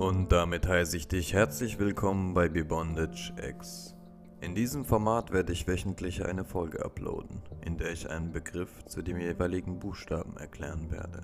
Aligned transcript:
Und 0.00 0.32
damit 0.32 0.66
heiße 0.66 0.96
ich 0.96 1.08
dich 1.08 1.34
herzlich 1.34 1.78
willkommen 1.78 2.32
bei 2.32 2.48
Bebondage 2.48 3.34
X. 3.36 3.94
In 4.40 4.54
diesem 4.54 4.86
Format 4.86 5.30
werde 5.30 5.52
ich 5.52 5.68
wöchentlich 5.68 6.24
eine 6.24 6.42
Folge 6.42 6.82
uploaden, 6.82 7.42
in 7.60 7.76
der 7.76 7.92
ich 7.92 8.08
einen 8.08 8.32
Begriff 8.32 8.82
zu 8.86 9.02
dem 9.02 9.20
jeweiligen 9.20 9.78
Buchstaben 9.78 10.38
erklären 10.38 10.90
werde. 10.90 11.20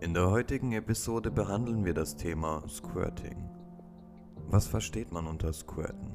In 0.00 0.12
der 0.12 0.28
heutigen 0.28 0.72
Episode 0.72 1.30
behandeln 1.30 1.84
wir 1.84 1.94
das 1.94 2.16
Thema 2.16 2.64
Squirting. 2.68 3.48
Was 4.48 4.66
versteht 4.66 5.12
man 5.12 5.28
unter 5.28 5.52
Squirten? 5.52 6.10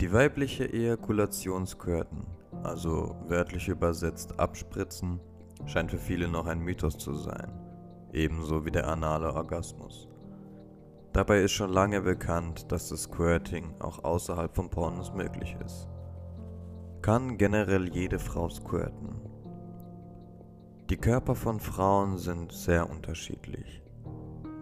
Die 0.00 0.12
weibliche 0.12 0.72
Ejakulation 0.72 1.68
squirten, 1.68 2.26
also 2.64 3.14
wörtlich 3.28 3.68
übersetzt 3.68 4.40
abspritzen, 4.40 5.20
scheint 5.66 5.92
für 5.92 5.98
viele 5.98 6.26
noch 6.26 6.48
ein 6.48 6.58
Mythos 6.58 6.98
zu 6.98 7.14
sein 7.14 7.71
ebenso 8.12 8.64
wie 8.64 8.70
der 8.70 8.88
anale 8.88 9.32
Orgasmus. 9.32 10.08
Dabei 11.12 11.42
ist 11.42 11.52
schon 11.52 11.70
lange 11.70 12.00
bekannt, 12.00 12.72
dass 12.72 12.88
das 12.88 13.02
Squirting 13.02 13.74
auch 13.80 14.02
außerhalb 14.02 14.54
von 14.54 14.70
Pornos 14.70 15.12
möglich 15.12 15.56
ist. 15.64 15.88
Kann 17.02 17.36
generell 17.36 17.88
jede 17.88 18.18
Frau 18.18 18.48
squirten? 18.48 19.20
Die 20.88 20.96
Körper 20.96 21.34
von 21.34 21.60
Frauen 21.60 22.16
sind 22.16 22.52
sehr 22.52 22.88
unterschiedlich. 22.88 23.82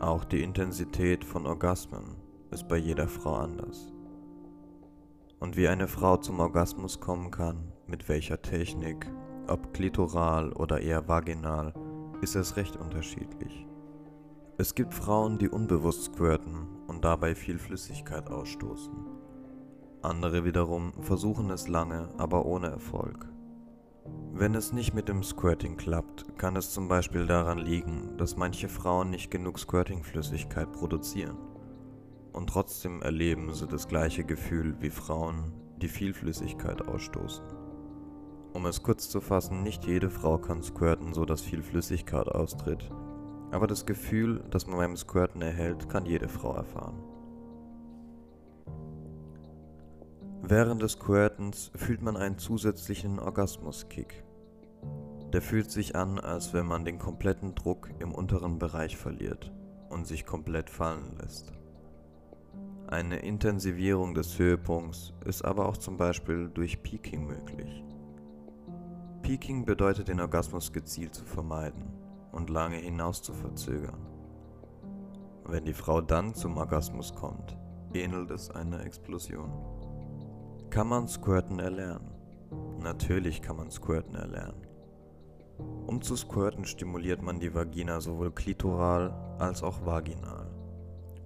Auch 0.01 0.24
die 0.24 0.42
Intensität 0.42 1.24
von 1.24 1.46
Orgasmen 1.46 2.16
ist 2.51 2.66
bei 2.66 2.78
jeder 2.78 3.09
Frau 3.09 3.34
anders. 3.34 3.92
Und 5.38 5.56
wie 5.56 5.68
eine 5.68 5.88
Frau 5.88 6.16
zum 6.16 6.40
Orgasmus 6.40 7.01
kommen 7.01 7.30
kann, 7.30 7.73
mit 7.87 8.09
welcher 8.09 8.40
Technik, 8.42 9.10
ob 9.46 9.73
klitoral 9.73 10.52
oder 10.52 10.80
eher 10.80 11.06
vaginal, 11.09 11.74
ist 12.20 12.37
es 12.37 12.56
recht 12.56 12.77
unterschiedlich. 12.77 13.66
Es 14.59 14.74
gibt 14.74 14.93
Frauen, 14.93 15.38
die 15.38 15.49
unbewusst 15.49 16.04
squirten 16.04 16.66
und 16.87 17.04
dabei 17.04 17.35
viel 17.35 17.59
Flüssigkeit 17.59 18.29
ausstoßen. 18.29 18.93
Andere 20.02 20.45
wiederum 20.45 20.93
versuchen 21.01 21.51
es 21.51 21.68
lange, 21.68 22.09
aber 22.18 22.45
ohne 22.45 22.68
Erfolg. 22.68 23.26
Wenn 24.32 24.54
es 24.54 24.73
nicht 24.73 24.95
mit 24.95 25.09
dem 25.09 25.23
Squirting 25.23 25.76
klappt, 25.76 26.38
kann 26.38 26.57
es 26.57 26.71
zum 26.71 26.88
Beispiel 26.88 27.26
daran 27.26 27.59
liegen, 27.59 28.16
dass 28.16 28.37
manche 28.37 28.68
Frauen 28.68 29.10
nicht 29.10 29.30
genug 29.30 29.59
Squirting-Flüssigkeit 29.59 30.73
produzieren. 30.73 31.37
Und 32.32 32.48
trotzdem 32.48 33.02
erleben 33.02 33.52
sie 33.52 33.66
das 33.66 33.88
gleiche 33.88 34.24
Gefühl 34.24 34.76
wie 34.80 34.91
Frauen, 34.91 35.52
die 35.79 35.88
viel 35.88 36.15
Flüssigkeit 36.15 36.87
ausstoßen. 36.87 37.60
Um 38.52 38.66
es 38.66 38.82
kurz 38.82 39.09
zu 39.09 39.20
fassen, 39.20 39.62
nicht 39.62 39.87
jede 39.87 40.10
Frau 40.10 40.37
kann 40.38 40.62
squirten, 40.62 41.15
so 41.15 41.24
dass 41.24 41.40
viel 41.40 41.62
Flüssigkeit 41.62 42.29
austritt. 42.29 42.90
Aber 43.52 43.66
das 43.66 43.87
Gefühl, 43.87 44.42
das 44.51 44.66
man 44.66 44.79
beim 44.79 44.96
Squirten 44.96 45.40
erhält, 45.42 45.88
kann 45.88 46.04
jede 46.04 46.29
Frau 46.29 46.54
erfahren. 46.54 47.02
Während 50.42 50.82
des 50.82 50.92
Squirtens 50.92 51.70
fühlt 51.76 52.02
man 52.02 52.16
einen 52.16 52.38
zusätzlichen 52.38 53.20
Orgasmuskick. 53.20 54.24
Der 55.32 55.42
fühlt 55.42 55.70
sich 55.70 55.95
an, 55.95 56.18
als 56.18 56.52
wenn 56.52 56.66
man 56.66 56.85
den 56.85 56.98
kompletten 56.98 57.54
Druck 57.54 57.90
im 58.01 58.12
unteren 58.12 58.59
Bereich 58.59 58.96
verliert 58.96 59.52
und 59.90 60.07
sich 60.07 60.26
komplett 60.26 60.70
fallen 60.70 61.16
lässt. 61.20 61.52
Eine 62.88 63.20
Intensivierung 63.20 64.14
des 64.14 64.37
Höhepunkts 64.38 65.12
ist 65.25 65.44
aber 65.44 65.69
auch 65.69 65.76
zum 65.76 65.97
Beispiel 65.97 66.48
durch 66.48 66.82
Peaking 66.82 67.28
möglich. 67.28 67.84
Peaking 69.31 69.64
bedeutet 69.64 70.09
den 70.09 70.19
Orgasmus 70.19 70.72
gezielt 70.72 71.14
zu 71.14 71.25
vermeiden 71.25 71.84
und 72.32 72.50
lange 72.50 72.78
hinaus 72.78 73.22
zu 73.22 73.32
verzögern. 73.32 74.04
Wenn 75.44 75.64
die 75.64 75.72
Frau 75.72 76.00
dann 76.00 76.34
zum 76.34 76.56
Orgasmus 76.56 77.14
kommt, 77.14 77.56
ähnelt 77.94 78.32
es 78.32 78.50
einer 78.50 78.84
Explosion. 78.84 79.52
Kann 80.69 80.88
man 80.88 81.06
Squirten 81.06 81.60
erlernen? 81.60 82.10
Natürlich 82.80 83.40
kann 83.40 83.56
man 83.56 83.70
Squirten 83.70 84.16
erlernen. 84.16 84.66
Um 85.86 86.02
zu 86.02 86.16
squirten 86.16 86.64
stimuliert 86.64 87.22
man 87.22 87.38
die 87.38 87.54
Vagina 87.54 88.00
sowohl 88.00 88.32
klitoral 88.32 89.12
als 89.38 89.62
auch 89.62 89.86
vaginal. 89.86 90.50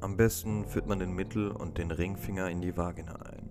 Am 0.03 0.19
besten 0.19 0.67
führt 0.67 0.89
man 0.89 0.99
den 0.99 1.15
Mittel- 1.15 1.53
und 1.53 1.79
den 1.79 1.91
Ringfinger 1.91 2.51
in 2.51 2.61
die 2.61 2.77
Vagina 2.77 3.15
ein. 3.15 3.49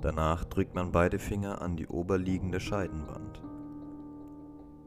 Danach 0.00 0.44
drückt 0.44 0.74
man 0.74 0.90
beide 0.90 1.18
Finger 1.18 1.60
an 1.60 1.76
die 1.76 1.88
oberliegende 1.88 2.60
Scheidenwand. 2.60 3.42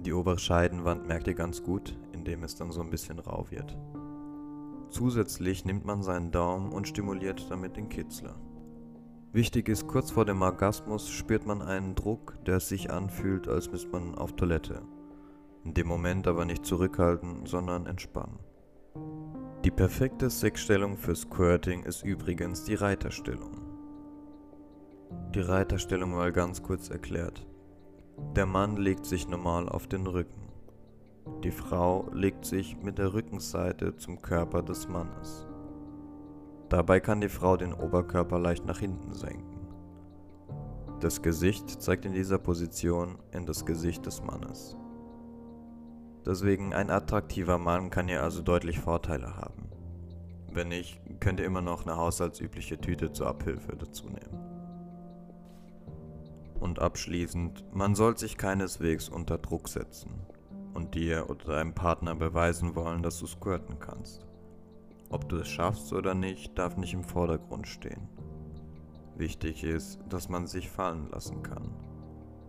Die 0.05 0.13
obere 0.13 0.39
Scheidenwand 0.39 1.07
merkt 1.07 1.27
ihr 1.27 1.35
ganz 1.35 1.61
gut, 1.61 1.97
indem 2.11 2.43
es 2.43 2.55
dann 2.55 2.71
so 2.71 2.81
ein 2.81 2.89
bisschen 2.89 3.19
rau 3.19 3.45
wird. 3.49 3.77
Zusätzlich 4.89 5.63
nimmt 5.63 5.85
man 5.85 6.01
seinen 6.01 6.31
Daumen 6.31 6.71
und 6.71 6.87
stimuliert 6.87 7.49
damit 7.49 7.77
den 7.77 7.87
Kitzler. 7.87 8.35
Wichtig 9.31 9.69
ist, 9.69 9.87
kurz 9.87 10.11
vor 10.11 10.25
dem 10.25 10.41
Orgasmus 10.41 11.09
spürt 11.09 11.45
man 11.45 11.61
einen 11.61 11.95
Druck, 11.95 12.37
der 12.45 12.59
sich 12.59 12.91
anfühlt, 12.91 13.47
als 13.47 13.71
müsste 13.71 13.91
man 13.91 14.15
auf 14.15 14.35
Toilette. 14.35 14.81
In 15.63 15.73
dem 15.73 15.87
Moment 15.87 16.27
aber 16.27 16.43
nicht 16.43 16.65
zurückhalten, 16.65 17.45
sondern 17.45 17.85
entspannen. 17.85 18.39
Die 19.63 19.71
perfekte 19.71 20.29
Sexstellung 20.29 20.97
für 20.97 21.15
Squirting 21.15 21.83
ist 21.83 22.03
übrigens 22.03 22.63
die 22.63 22.75
Reiterstellung. 22.75 23.61
Die 25.35 25.41
Reiterstellung 25.41 26.11
mal 26.11 26.31
ganz 26.31 26.63
kurz 26.63 26.89
erklärt. 26.89 27.47
Der 28.35 28.45
Mann 28.45 28.77
legt 28.77 29.05
sich 29.05 29.27
normal 29.27 29.67
auf 29.67 29.87
den 29.87 30.07
Rücken. 30.07 30.41
Die 31.43 31.51
Frau 31.51 32.07
legt 32.13 32.45
sich 32.45 32.77
mit 32.81 32.97
der 32.97 33.13
Rückenseite 33.13 33.97
zum 33.97 34.21
Körper 34.21 34.63
des 34.63 34.87
Mannes. 34.87 35.45
Dabei 36.69 36.99
kann 36.99 37.19
die 37.19 37.29
Frau 37.29 37.57
den 37.57 37.73
Oberkörper 37.73 38.39
leicht 38.39 38.65
nach 38.65 38.79
hinten 38.79 39.13
senken. 39.13 39.67
Das 41.01 41.21
Gesicht 41.21 41.81
zeigt 41.81 42.05
in 42.05 42.13
dieser 42.13 42.37
Position 42.37 43.17
in 43.31 43.45
das 43.45 43.65
Gesicht 43.65 44.05
des 44.05 44.23
Mannes. 44.23 44.77
Deswegen 46.25 46.73
ein 46.73 46.89
attraktiver 46.89 47.57
Mann 47.57 47.89
kann 47.89 48.07
hier 48.07 48.23
also 48.23 48.41
deutlich 48.41 48.79
Vorteile 48.79 49.35
haben. 49.35 49.69
Wenn 50.53 50.67
nicht, 50.67 51.01
könnt 51.19 51.39
ihr 51.39 51.45
immer 51.45 51.61
noch 51.61 51.85
eine 51.85 51.97
haushaltsübliche 51.97 52.79
Tüte 52.79 53.11
zur 53.11 53.27
Abhilfe 53.27 53.75
dazu 53.75 54.07
nehmen. 54.07 54.40
Und 56.61 56.77
abschließend, 56.77 57.65
man 57.73 57.95
soll 57.95 58.17
sich 58.17 58.37
keineswegs 58.37 59.09
unter 59.09 59.39
Druck 59.39 59.67
setzen 59.67 60.27
und 60.75 60.93
dir 60.93 61.27
oder 61.29 61.55
deinem 61.55 61.73
Partner 61.73 62.15
beweisen 62.15 62.75
wollen, 62.75 63.01
dass 63.01 63.19
du 63.19 63.25
squirten 63.25 63.79
kannst. 63.79 64.27
Ob 65.09 65.27
du 65.27 65.37
es 65.37 65.47
schaffst 65.47 65.91
oder 65.91 66.13
nicht, 66.13 66.57
darf 66.57 66.77
nicht 66.77 66.93
im 66.93 67.03
Vordergrund 67.03 67.67
stehen. 67.67 68.07
Wichtig 69.17 69.63
ist, 69.63 69.99
dass 70.07 70.29
man 70.29 70.45
sich 70.45 70.69
fallen 70.69 71.09
lassen 71.09 71.41
kann. 71.41 71.73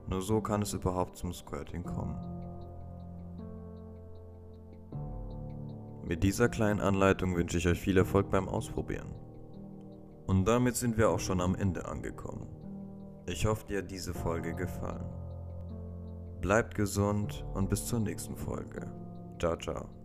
Nur 0.09 0.21
so 0.21 0.43
kann 0.43 0.61
es 0.61 0.75
überhaupt 0.75 1.17
zum 1.17 1.33
Squirting 1.33 1.83
kommen. 1.83 2.17
Mit 6.05 6.22
dieser 6.22 6.51
kleinen 6.51 6.81
Anleitung 6.81 7.34
wünsche 7.34 7.56
ich 7.56 7.67
euch 7.67 7.81
viel 7.81 7.97
Erfolg 7.97 8.31
beim 8.31 8.49
Ausprobieren. 8.49 9.15
Und 10.27 10.47
damit 10.47 10.77
sind 10.77 10.99
wir 10.99 11.09
auch 11.09 11.21
schon 11.21 11.41
am 11.41 11.55
Ende 11.55 11.87
angekommen. 11.87 12.62
Ich 13.27 13.47
hoffe, 13.47 13.66
dir 13.66 13.78
hat 13.78 13.91
diese 13.91 14.12
Folge 14.12 14.55
gefallen. 14.55 15.06
Bleibt 16.41 16.75
gesund 16.75 17.44
und 17.55 17.71
bis 17.71 17.87
zur 17.87 18.00
nächsten 18.00 18.37
Folge. 18.37 18.91
Ciao, 19.38 19.56
ciao. 19.56 20.02